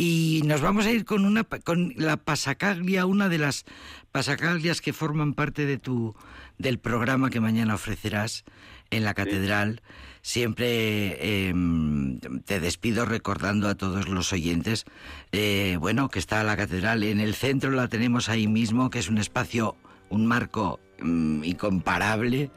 [0.02, 3.66] y nos vamos a ir con una con la pasacaglia, una de las
[4.14, 6.16] pasacaglias que forman parte de tu
[6.58, 8.46] del programa que mañana ofrecerás
[8.92, 9.82] en la catedral.
[10.22, 14.86] Siempre em, te despido recordando a todos los oyentes,
[15.32, 19.10] eh, bueno, que está la catedral en el centro, la tenemos ahí mismo, que es
[19.10, 19.76] un espacio,
[20.10, 22.52] un marco mm, incomparable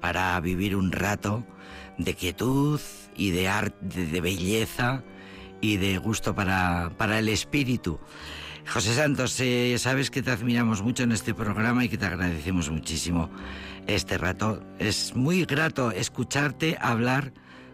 [0.00, 1.46] para vivir un rato
[1.98, 2.80] de quietud
[3.16, 5.02] y de arte, de belleza
[5.60, 7.98] y de gusto para, para el espíritu.
[8.68, 12.68] José Santos, eh, sabes que te admiramos mucho en este programa y que te agradecemos
[12.68, 13.30] muchísimo
[13.86, 14.62] este rato.
[14.78, 17.32] Es muy grato escucharte hablar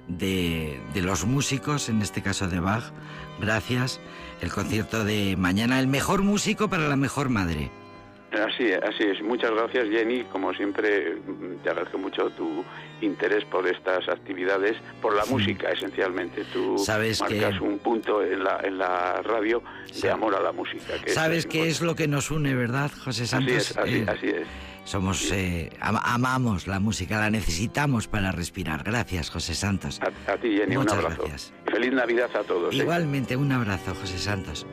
[0.09, 2.85] de, de los músicos, en este caso de Bach.
[3.41, 4.01] Gracias.
[4.41, 7.71] El concierto de mañana, el mejor músico para la mejor madre.
[8.33, 9.23] Así, es, así es.
[9.23, 10.25] Muchas gracias, Jenny.
[10.25, 12.65] Como siempre, mm, te agradezco mucho tu
[13.03, 16.43] interés por estas actividades, por la música esencialmente.
[16.53, 19.63] Tú Sabes que- marcas un punto en la, en la radio
[20.01, 20.95] de amor a la música.
[21.05, 23.55] que ¿Sabes es qué es lo que nos une, verdad, José Así Santos?
[23.55, 24.47] es, así, Eh, así es.
[24.85, 28.83] Somos, eh, am- amamos la música, la necesitamos para respirar.
[28.83, 30.01] Gracias, José Santos.
[30.03, 31.23] A, a ti, Jenny, Muchas un abrazo.
[31.23, 31.53] gracias.
[31.67, 32.75] Feliz Navidad a todos.
[32.75, 32.79] ¿eh?
[32.79, 34.67] Igualmente, un abrazo, José Santos.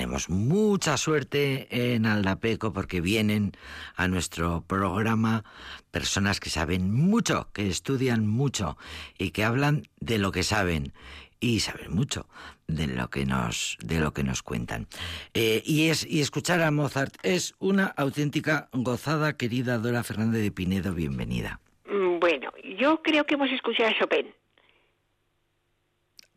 [0.00, 3.52] Tenemos mucha suerte en Aldapeco porque vienen
[3.96, 5.44] a nuestro programa
[5.90, 8.78] personas que saben mucho, que estudian mucho
[9.18, 10.94] y que hablan de lo que saben
[11.38, 12.26] y saben mucho
[12.66, 14.86] de lo que nos de lo que nos cuentan
[15.34, 20.50] Eh, y es y escuchar a Mozart es una auténtica gozada querida Dora Fernández de
[20.50, 24.32] Pinedo bienvenida Mm, Bueno, yo creo que hemos escuchado a Chopin.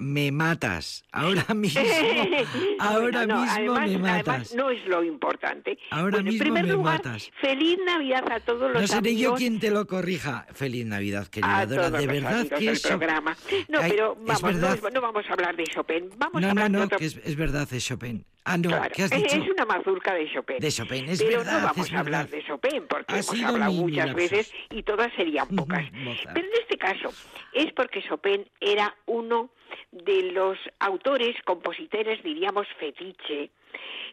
[0.04, 1.82] Me matas ahora mismo
[2.80, 5.78] ahora no, mismo además, me además matas no es lo importante.
[5.92, 7.32] Ahora Bueno, mismo en primer me lugar, matas.
[7.42, 11.58] feliz Navidad a todos los no seré yo quien te lo corrija feliz navidad querida
[11.60, 13.36] a Dora todos de verdad que eso programa.
[13.70, 14.76] No, Ay, pero es vamos, no, verdad.
[14.88, 16.10] es- no vamos a hablar de Chopin.
[16.18, 18.58] Vamos a no no hablar de no otro que es, es verdad es Chopin ah
[18.58, 19.36] no Claro, ¿qué has es- dicho?
[19.44, 20.58] es una mazurca de Chopin.
[20.60, 22.38] De Chopin, es Pero verdad, no vamos es a hablar verdad.
[22.38, 25.86] de Chopin porque Ha hemos hablado muchas veces y todas serían pocas.
[26.34, 27.14] Pero en este caso
[27.54, 29.50] es porque Chopin era uno
[29.92, 33.52] de los autores, compositores, diríamos fetiche,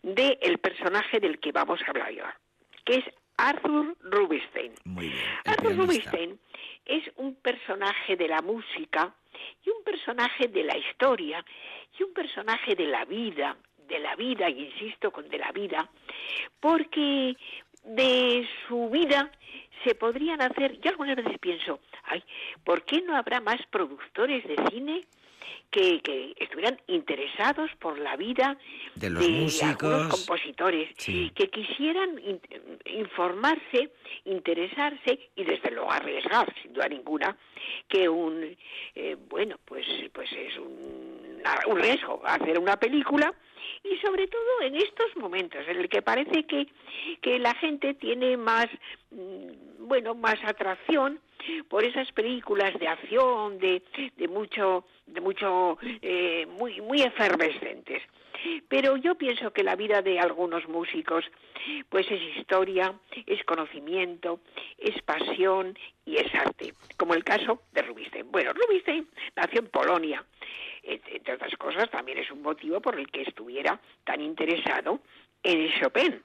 [0.03, 2.21] del el personaje del que vamos a hablar hoy,
[2.85, 3.05] que es
[3.37, 4.73] Arthur Rubinstein.
[4.85, 6.11] muy bien el Arthur pianista.
[6.11, 6.41] Rubinstein
[6.85, 9.15] es un personaje de la música
[9.65, 11.45] y un personaje de la historia
[11.99, 13.57] y un personaje de la vida,
[13.89, 15.91] de la vida, y insisto con de la vida,
[16.61, 17.37] porque
[17.85, 19.31] de su vida
[19.85, 22.23] se podrían hacer, yo algunas veces pienso, ay,
[22.65, 25.05] ¿por qué no habrá más productores de cine
[25.71, 28.57] que, que estuvieran interesados por la vida
[28.97, 30.07] De los algunos músicos.
[30.09, 31.31] compositores Sí.
[31.35, 32.41] que quisieran in-
[32.87, 33.91] informarse,
[34.25, 37.37] interesarse y desde luego arriesgar, sin duda ninguna,
[37.89, 38.57] que un
[38.95, 43.33] eh, bueno pues pues es un, un riesgo hacer una película
[43.85, 46.67] y sobre todo en estos momentos en el que parece que,
[47.21, 48.67] que la gente tiene más
[49.11, 51.21] mm, bueno más atracción
[51.69, 53.83] por esas películas de acción de,
[54.17, 58.03] de mucho de mucho eh, muy muy efervescentes
[58.69, 61.25] pero yo pienso que la vida de algunos músicos
[61.89, 62.93] pues es historia,
[63.27, 64.41] es conocimiento,
[64.79, 68.31] es pasión y es arte, como el caso de Rubinstein.
[68.31, 70.25] Bueno, Rubinstein nació en Polonia,
[70.83, 75.01] entre otras cosas también es un motivo por el que estuviera tan interesado
[75.43, 76.23] en Chopin.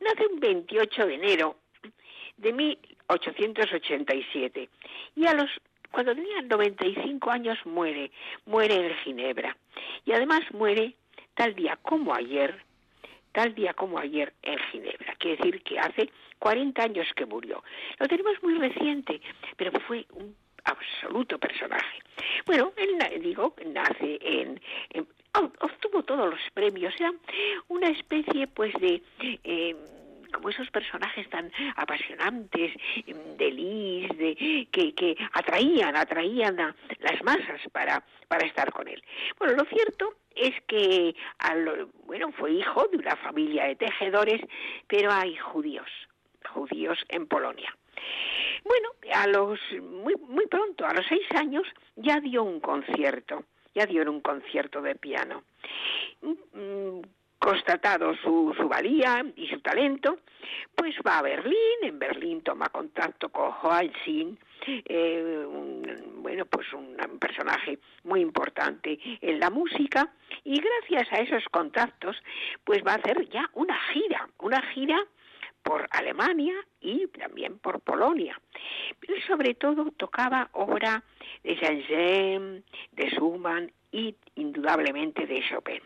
[0.00, 1.56] Nace un 28 de enero
[2.36, 4.68] de 1887
[5.14, 5.50] y a los
[5.94, 8.10] cuando tenía 95 años muere,
[8.46, 9.56] muere en Ginebra
[10.04, 10.94] y además muere
[11.34, 12.60] tal día como ayer,
[13.32, 15.14] tal día como ayer en Ginebra.
[15.18, 17.62] Quiere decir que hace 40 años que murió.
[18.00, 19.20] Lo tenemos muy reciente,
[19.56, 20.34] pero fue un
[20.64, 21.98] absoluto personaje.
[22.44, 27.12] Bueno, él, digo, nace en, en- ob- obtuvo todos los premios, era
[27.68, 29.00] una especie pues de...
[29.44, 29.76] eh,
[30.34, 32.72] como esos personajes tan apasionantes
[33.06, 39.02] de Lis, de, que, que atraían, atraían a las masas para, para estar con él.
[39.38, 41.14] Bueno, lo cierto es que
[42.04, 44.40] bueno, fue hijo de una familia de tejedores,
[44.88, 45.88] pero hay judíos,
[46.50, 47.74] judíos en Polonia.
[48.64, 51.66] Bueno, a los muy muy pronto, a los seis años,
[51.96, 55.44] ya dio un concierto, ya dio un concierto de piano.
[57.44, 60.20] Constatado su, su valía y su talento,
[60.74, 64.34] pues va a Berlín, en Berlín toma contacto con Joachim,
[64.66, 70.10] eh, un- bueno, pues un personaje muy importante en la música,
[70.42, 72.16] y gracias a esos contactos,
[72.64, 74.98] pues va a hacer ya una gira, una gira
[75.62, 78.40] por Alemania y también por Polonia.
[79.00, 81.02] Pero sobre todo tocaba obra
[81.42, 85.82] de Saint-Saëns, de Schumann y indudablemente de Chopin.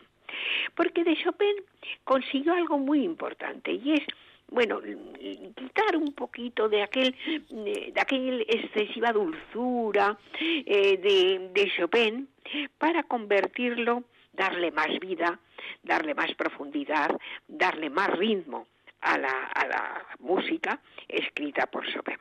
[0.75, 1.55] Porque de Chopin
[2.03, 4.05] consiguió algo muy importante y es
[4.51, 7.15] bueno, quitar un poquito de aquel
[7.49, 12.27] de aquella excesiva dulzura eh, de, de Chopin
[12.77, 15.39] para convertirlo, darle más vida,
[15.83, 17.15] darle más profundidad,
[17.47, 18.67] darle más ritmo
[19.01, 22.17] a la, a la música escrita por Chopin.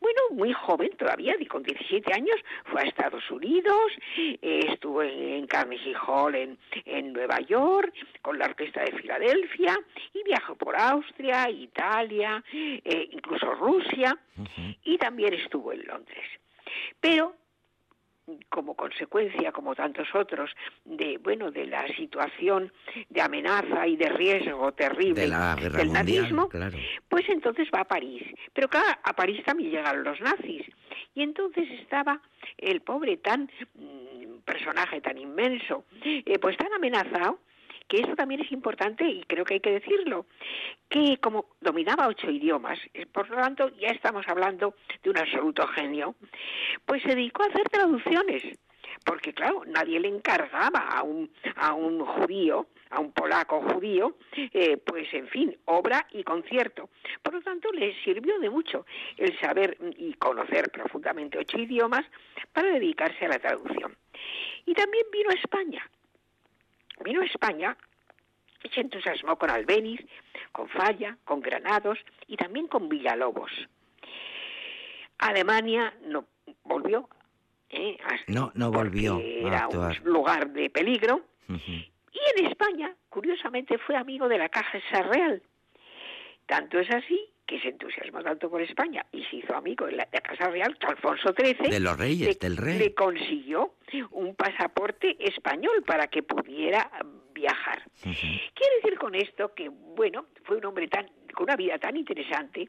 [0.00, 2.36] Bueno, muy joven todavía, con 17 años,
[2.66, 7.92] fue a Estados Unidos, eh, estuvo en, en Carnegie Hall en, en Nueva York,
[8.22, 9.78] con la Orquesta de Filadelfia,
[10.14, 14.16] y viajó por Austria, Italia, eh, incluso Rusia,
[14.84, 16.24] y también estuvo en Londres.
[17.00, 17.34] Pero
[18.48, 20.50] como consecuencia, como tantos otros,
[20.84, 22.72] de bueno de la situación
[23.08, 27.68] de amenaza y de riesgo terrible de la guerra del mundial nazismo, claro pues entonces
[27.74, 28.22] va a París.
[28.52, 30.64] Pero claro, a París también llegaron los nazis.
[31.14, 32.20] Y entonces estaba
[32.56, 37.38] el pobre tan mm, personaje tan inmenso, eh, pues tan amenazado,
[37.88, 40.26] que eso también es importante y creo que hay que decirlo,
[40.88, 45.66] que como dominaba ocho idiomas, eh, por lo tanto ya estamos hablando de un absoluto
[45.68, 46.14] genio,
[46.84, 48.42] pues se dedicó a hacer traducciones
[49.04, 54.76] porque claro, nadie le encargaba a un, a un judío, a un polaco judío, eh,
[54.78, 56.90] pues en fin, obra y concierto.
[57.22, 58.86] Por lo tanto, le sirvió de mucho
[59.16, 62.04] el saber y conocer profundamente ocho idiomas
[62.52, 63.96] para dedicarse a la traducción.
[64.66, 65.88] Y también vino a España.
[67.04, 67.76] Vino a España
[68.62, 70.00] y se entusiasmó con Albeniz,
[70.52, 73.50] con Falla, con Granados y también con Villalobos.
[75.18, 76.26] Alemania no
[76.64, 77.08] volvió.
[77.70, 77.96] ¿eh?
[78.28, 80.00] No, no volvió a Era actuar.
[80.04, 81.22] un lugar de peligro.
[81.48, 85.42] Y en España, curiosamente, fue amigo de la Caja Real.
[86.46, 90.04] Tanto es así que se entusiasmó tanto por España y se hizo amigo de la,
[90.04, 92.78] de la Casa Real que Alfonso XIII De los reyes, le, del rey.
[92.78, 93.74] le consiguió
[94.10, 96.90] un pasaporte español para que pudiera
[97.32, 97.82] viajar.
[98.04, 98.12] Ujú.
[98.54, 102.68] Quiero decir con esto que, bueno, fue un hombre tan con una vida tan interesante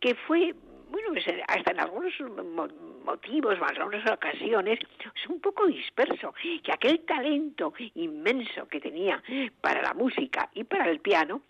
[0.00, 0.54] que fue,
[0.90, 1.08] bueno,
[1.48, 2.68] hasta en algunos mo-
[3.04, 4.78] motivos, en algunas ocasiones,
[5.14, 6.34] es un poco disperso.
[6.62, 9.22] Que aquel talento inmenso que tenía
[9.60, 11.42] para la música y para el piano,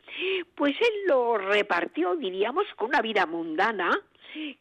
[0.55, 3.91] pues él lo repartió, diríamos, con una vida mundana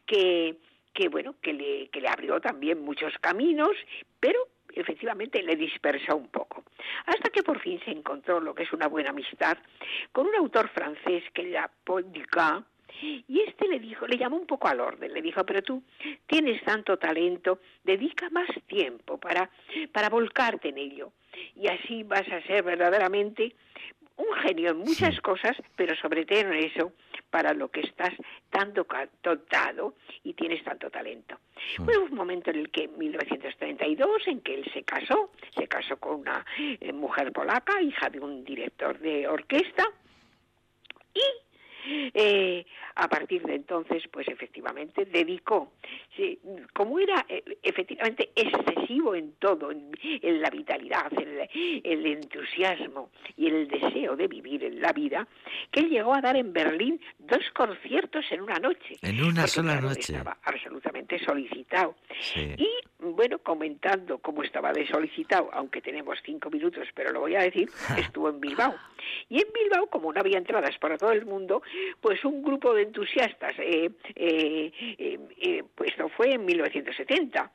[0.06, 0.56] que
[0.92, 3.72] que bueno que le, que le abrió también muchos caminos
[4.20, 4.38] pero
[4.72, 6.62] efectivamente le dispersó un poco
[7.06, 9.58] hasta que por fin se encontró lo que es una buena amistad
[10.12, 12.04] con un autor francés que era Paul
[13.02, 15.82] y este le dijo, le llamó un poco al orden, le dijo, pero tú
[16.26, 19.50] tienes tanto talento, dedica más tiempo para,
[19.92, 21.12] para volcarte en ello.
[21.56, 23.54] Y así vas a ser verdaderamente
[24.16, 26.92] un genio en muchas cosas, pero sobre todo en eso,
[27.30, 28.14] para lo que estás
[28.48, 31.36] tan doca- dotado y tienes tanto talento.
[31.78, 35.66] Bueno, hubo un momento en el que, en 1932, en que él se casó, se
[35.66, 39.84] casó con una eh, mujer polaca, hija de un director de orquesta,
[41.12, 41.20] y
[41.86, 42.64] eh,
[42.96, 45.72] a partir de entonces, pues efectivamente dedicó,
[46.16, 46.38] sí,
[46.72, 51.48] como era eh, efectivamente excesivo en todo, en, en la vitalidad, en el,
[51.84, 55.26] el entusiasmo y el deseo de vivir en la vida,
[55.70, 58.96] que él llegó a dar en Berlín dos conciertos en una noche.
[59.02, 60.12] En una sola claro, noche.
[60.12, 61.96] Estaba absolutamente solicitado.
[62.20, 62.54] Sí.
[62.56, 62.68] Y
[63.12, 67.68] bueno, comentando cómo estaba de solicitado, aunque tenemos cinco minutos, pero lo voy a decir,
[67.98, 68.74] estuvo en Bilbao.
[69.28, 71.62] Y en Bilbao, como no había entradas para todo el mundo,
[72.00, 77.50] pues un grupo de entusiastas, eh, eh, eh, eh, pues esto fue en 1970,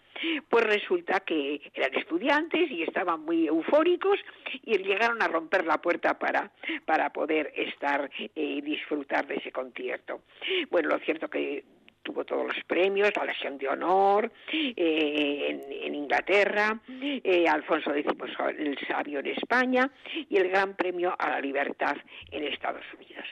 [0.49, 4.19] pues resulta que eran estudiantes y estaban muy eufóricos
[4.63, 6.51] y llegaron a romper la puerta para,
[6.85, 10.21] para poder estar eh, y disfrutar de ese concierto.
[10.69, 11.63] Bueno, lo cierto que
[12.03, 18.11] tuvo todos los premios, la Legión de Honor eh, en, en Inglaterra, eh, Alfonso X
[18.57, 19.89] el Sabio en España
[20.29, 21.95] y el Gran Premio a la Libertad
[22.31, 23.25] en Estados Unidos.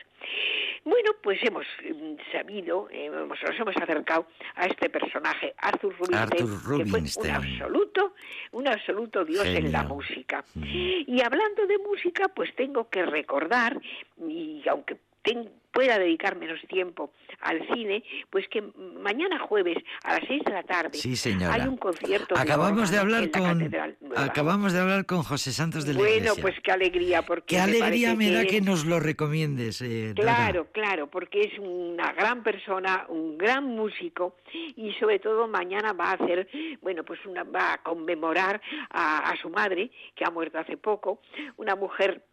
[0.84, 6.22] Bueno, pues hemos mm, sabido, eh, hemos- nos hemos acercado a este personaje, Arthur Rubinstein,
[6.22, 8.14] Arthur que fue un absoluto,
[8.52, 10.44] un absoluto dios en la música.
[10.56, 10.64] Mm.
[11.08, 13.80] Y hablando de música, pues tengo que recordar,
[14.28, 17.12] y aunque ten- pueda dedicar menos tiempo
[17.42, 18.64] al cine, pues que
[19.00, 21.54] mañana jueves a las seis de la tarde Sí, señora.
[21.54, 22.34] hay un concierto.
[22.36, 23.70] Acabamos de hablar con
[24.16, 26.42] acabamos de hablar con José Santos de la Bueno, Iglesia.
[26.42, 30.36] pues qué alegría, porque Qué alegría me da que nos lo recomiendes, eh, Dora.
[30.36, 34.36] Claro, claro, porque es una gran persona, un gran músico
[34.76, 36.48] y sobre todo mañana va a hacer,
[36.82, 38.60] bueno, pues una, va a conmemorar
[38.90, 41.22] a, a su madre que ha muerto hace poco,
[41.58, 42.24] una mujer,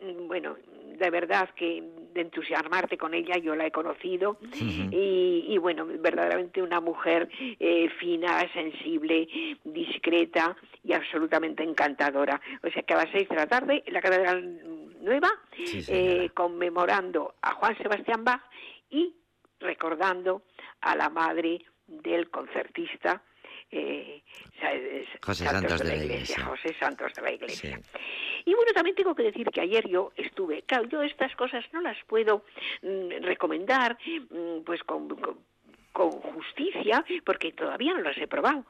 [0.00, 0.56] mm, bueno,
[0.98, 1.82] de verdad que
[2.18, 4.38] de entusiasmarte con ella yo la he conocido.
[4.52, 9.28] Y, y, bueno, verdaderamente una mujer eh, fina, sensible,
[9.64, 12.40] discreta y absolutamente encantadora.
[12.62, 14.60] O sea que a las seis de la tarde en la Catedral
[15.00, 15.30] Nueva
[15.64, 18.42] Sí, eh, conmemorando a Juan Sebastián Bach
[18.90, 19.14] y
[19.60, 20.42] recordando
[20.80, 23.22] a la madre del concertista
[23.70, 24.22] eh,
[25.22, 26.44] José Santos de la Iglesia.
[26.44, 27.76] José Santos de la Iglesia.
[27.76, 28.00] Sí.
[28.46, 31.80] Y bueno, también tengo que decir que ayer yo estuve, claro, yo estas cosas no
[31.80, 32.44] las puedo
[32.82, 33.98] mm, recomendar
[34.30, 35.38] mm, pues con, con-
[35.92, 38.64] con justicia porque todavía no las he probado.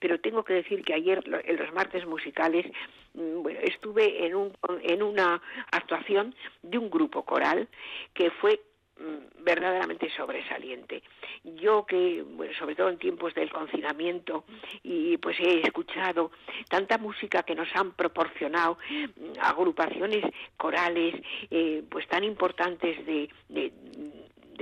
[0.00, 2.66] Pero tengo que decir que ayer lo- en los martes musicales
[3.14, 5.40] mm, bueno, estuve en, un, en una
[5.70, 7.68] actuación de un grupo coral
[8.14, 8.60] que fue
[9.42, 11.02] verdaderamente sobresaliente.
[11.44, 14.44] Yo que, bueno, sobre todo en tiempos del confinamiento,
[14.82, 16.30] y pues he escuchado
[16.68, 20.24] tanta música que nos han proporcionado mm, agrupaciones
[20.56, 21.14] corales,
[21.50, 23.72] eh, pues tan importantes de, de,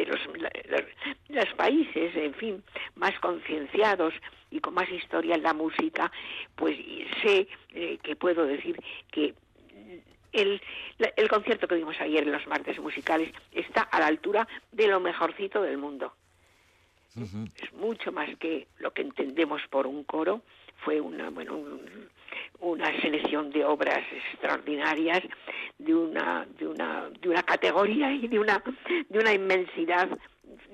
[0.06, 0.20] los,
[1.28, 2.62] los países, en fin,
[2.94, 4.14] más concienciados
[4.50, 6.10] y con más historia en la música,
[6.56, 6.76] pues
[7.22, 9.34] sé eh, que puedo decir que
[10.32, 10.60] el,
[11.16, 15.00] el concierto que vimos ayer en los martes musicales está a la altura de lo
[15.00, 16.12] mejorcito del mundo.
[17.62, 20.42] Es mucho más que lo que entendemos por un coro.
[20.84, 22.08] fue una, bueno, un-
[22.60, 25.22] una selección de obras extraordinarias
[25.78, 28.62] de una, de una, de una categoría y de una,
[29.10, 30.08] de una inmensidad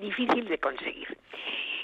[0.00, 1.18] difícil de conseguir.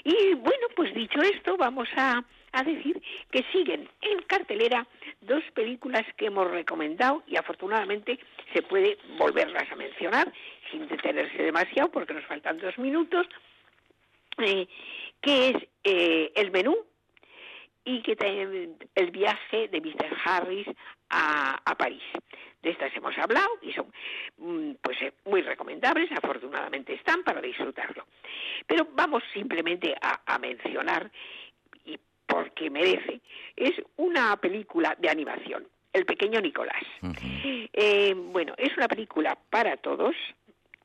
[0.03, 3.01] Y bueno, pues dicho esto, vamos a, a decir
[3.31, 4.85] que siguen en cartelera
[5.21, 8.19] dos películas que hemos recomendado y afortunadamente
[8.53, 10.31] se puede volverlas a mencionar
[10.71, 13.27] sin detenerse demasiado porque nos faltan dos minutos,
[14.39, 14.67] eh,
[15.21, 16.75] que es eh, El menú
[17.85, 18.15] y que
[18.95, 20.17] el viaje de Mr.
[20.25, 20.67] Harris
[21.09, 22.03] a, a París.
[22.63, 23.91] De estas hemos hablado y son
[24.37, 28.07] mm, pues eh, muy recomendables, afortunadamente están para disfrutarlo.
[28.65, 31.11] Pero vamos simplemente a, a mencionar,
[31.85, 33.19] y porque merece,
[33.57, 36.83] es una película de animación, El pequeño Nicolás.
[37.73, 40.15] Eh, bueno, es una película para todos,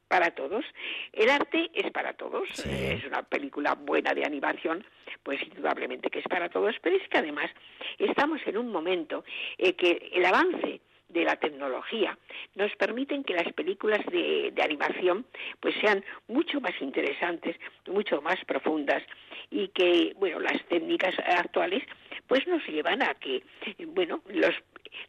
[0.09, 0.64] para todos.
[1.12, 2.49] El arte es para todos.
[2.55, 2.68] Sí.
[2.68, 4.85] Eh, es una película buena de animación,
[5.22, 7.51] pues indudablemente que es para todos, pero es que además
[7.99, 9.24] estamos en un momento
[9.59, 12.16] en que el avance de la tecnología.
[12.54, 15.26] Nos permiten que las películas de, de animación
[15.61, 17.56] pues sean mucho más interesantes,
[17.86, 19.02] mucho más profundas
[19.50, 21.82] y que bueno las técnicas actuales
[22.26, 23.42] pues nos llevan a que
[23.86, 24.54] bueno los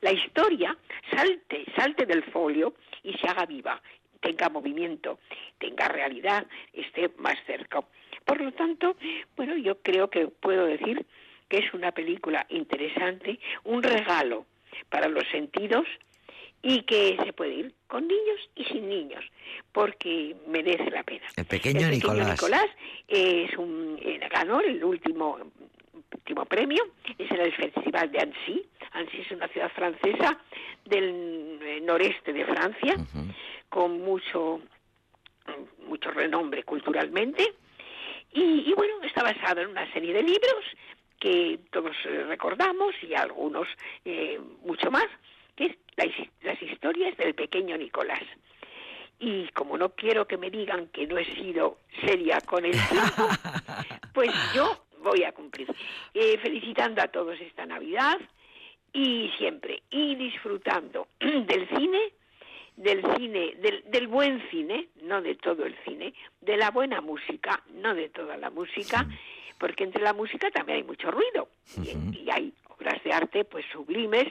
[0.01, 0.77] la historia
[1.11, 2.73] salte salte del folio
[3.03, 3.81] y se haga viva
[4.21, 5.19] tenga movimiento
[5.57, 7.81] tenga realidad esté más cerca.
[8.25, 8.95] Por lo tanto
[9.35, 11.05] bueno yo creo que puedo decir
[11.49, 14.45] que es una película interesante un regalo
[14.89, 15.85] para los sentidos
[16.61, 19.23] y que se puede ir con niños y sin niños
[19.71, 21.25] porque merece la pena.
[21.35, 22.31] El pequeño Nicolás.
[22.31, 22.67] Nicolás
[23.07, 25.39] es un eh, ganó el último
[26.13, 26.83] último premio
[27.17, 28.65] es en el festival de Annecy.
[28.91, 30.37] Annecy es una ciudad francesa
[30.85, 32.95] del eh, noreste de Francia
[33.69, 34.61] con mucho
[35.87, 37.53] mucho renombre culturalmente.
[38.31, 40.65] Y, y bueno está basado en una serie de libros
[41.19, 43.67] que todos eh, recordamos y algunos
[44.05, 45.07] eh, mucho más
[45.55, 46.05] que es la
[46.43, 48.23] las historias del pequeño Nicolás
[49.19, 53.27] y como no quiero que me digan que no he sido seria con el tiempo,
[54.13, 55.67] pues yo voy a cumplir.
[56.13, 58.17] Eh, felicitando a todos esta Navidad
[58.93, 62.13] y siempre, y disfrutando del cine,
[62.77, 67.61] del cine, del, del buen cine, no de todo el cine, de la buena música,
[67.73, 69.05] no de toda la música,
[69.59, 71.49] porque entre la música también hay mucho ruido
[71.83, 74.25] y, y hay obras de arte pues sublimes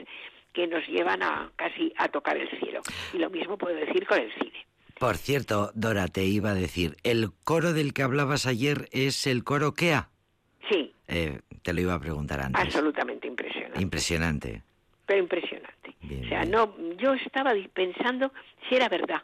[0.52, 2.80] que nos llevan a casi a tocar el cielo.
[3.12, 4.66] Y lo mismo puedo decir con el cine.
[4.98, 9.44] Por cierto, Dora, te iba a decir, el coro del que hablabas ayer es el
[9.44, 10.08] coro KEA.
[10.68, 12.60] Sí, Eh, te lo iba a preguntar antes.
[12.60, 13.80] absolutamente impresionante.
[13.80, 14.62] Impresionante.
[15.06, 15.94] pero impresionante.
[16.02, 16.50] Bien, o sea, bien.
[16.50, 18.32] no, yo estaba pensando
[18.68, 19.22] si era verdad.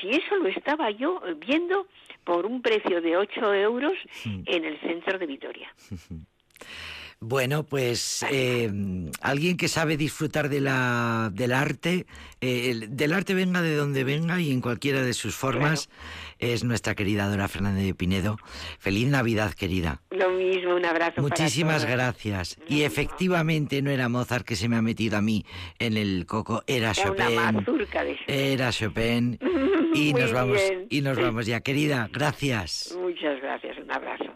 [0.00, 1.86] Si eso lo estaba yo viendo
[2.24, 3.92] por un precio de 8 euros
[4.24, 5.72] en el centro de Vitoria.
[7.26, 8.70] Bueno, pues eh,
[9.22, 12.04] alguien que sabe disfrutar de la, del arte,
[12.42, 15.88] eh, el- del arte venga de donde venga y en cualquiera de sus formas,
[16.38, 18.36] es nuestra querida Dora Fernández de Pinedo.
[18.78, 20.02] Feliz Navidad, querida.
[20.10, 22.58] Lo mismo, un abrazo Muchísimas para gracias.
[22.68, 25.46] Y efectivamente no era Mozart que se me ha metido a mí
[25.78, 27.64] en el coco, era Chopin.
[28.26, 29.38] Era Chopin.
[29.94, 30.86] Y Muy nos vamos bien.
[30.90, 32.10] y nos vamos ya, querida.
[32.12, 32.92] Gracias.
[33.00, 34.33] Muchas gracias, un abrazo.